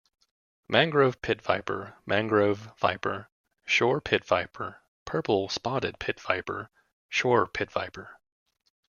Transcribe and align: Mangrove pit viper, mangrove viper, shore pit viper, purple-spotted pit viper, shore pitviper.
Mangrove 0.67 1.21
pit 1.21 1.43
viper, 1.43 1.95
mangrove 2.07 2.71
viper, 2.75 3.29
shore 3.67 4.01
pit 4.01 4.25
viper, 4.25 4.81
purple-spotted 5.05 5.99
pit 5.99 6.19
viper, 6.19 6.71
shore 7.07 7.45
pitviper. 7.45 8.09